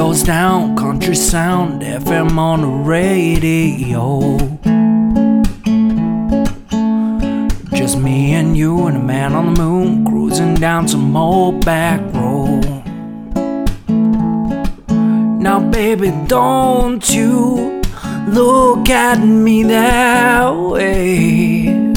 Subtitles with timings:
[0.00, 4.38] Windows down, country sound, FM on the radio.
[7.76, 12.00] Just me and you and a man on the moon cruising down some old back
[12.14, 12.64] road.
[15.38, 17.82] Now, baby, don't you
[18.26, 21.92] look at me that way.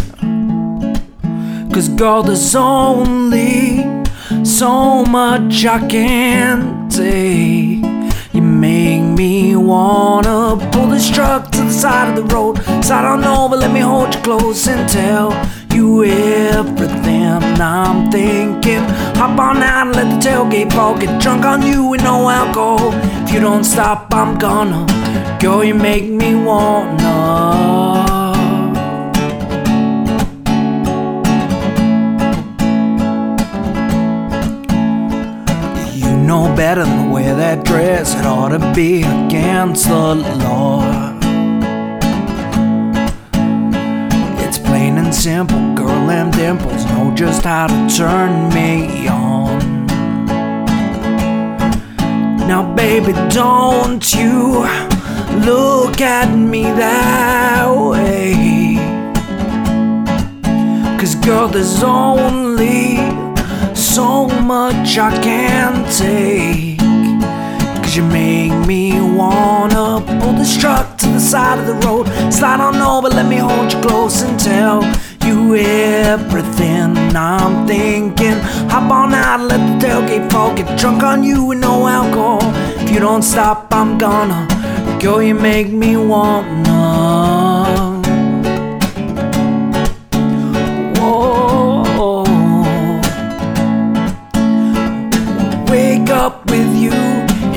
[1.74, 4.04] Cause, girl, there's only
[4.44, 7.73] so much I can take.
[11.04, 12.56] This truck to the side of the road.
[12.88, 15.32] Don't know, but let me hold you close and tell
[15.74, 18.84] you everything I'm thinking.
[19.20, 20.98] Hop on out and let the tailgate fall.
[20.98, 22.92] Get drunk on you with no alcohol.
[23.24, 24.86] If you don't stop, I'm gonna.
[25.40, 28.03] Girl, you make me wanna.
[36.56, 38.14] Better than wear that dress.
[38.14, 40.84] It ought to be against the law.
[44.38, 49.88] It's plain and simple, girl and dimples know just how to turn me on.
[52.48, 54.68] Now, baby, don't you
[55.44, 58.76] look at me that way.
[61.00, 62.98] Cause, girl, there's only
[64.44, 66.80] much I can take.
[67.82, 72.06] Cause you make me wanna pull this truck to the side of the road.
[72.32, 74.84] Slide on over, let me hold you close and tell
[75.26, 78.38] you everything I'm thinking.
[78.70, 80.54] Hop on out, let the tailgate fall.
[80.56, 82.42] Get drunk on you with no alcohol.
[82.82, 84.48] If you don't stop, I'm gonna.
[85.00, 87.43] Girl, you make me wanna.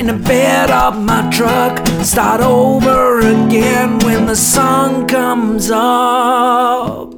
[0.07, 1.85] In the bed of my truck.
[2.03, 7.13] Start over again when the sun comes up.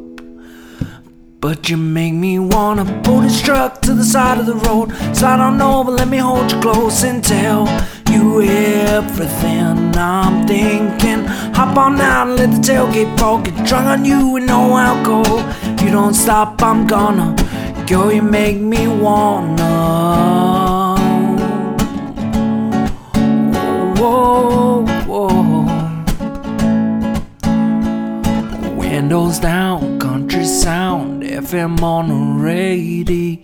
[1.39, 4.91] But you make me wanna pull this truck to the side of the road.
[5.15, 7.67] Slide on over, let me hold you close and tell
[8.11, 11.25] you everything I'm thinking.
[11.53, 13.39] Hop on out and let the tailgate fall.
[13.41, 15.39] Get drunk on you with no alcohol.
[15.73, 17.35] If you don't stop, I'm gonna.
[17.87, 20.58] Girl, you make me wanna.
[29.09, 33.39] Windows down, country sound, FM on the radio.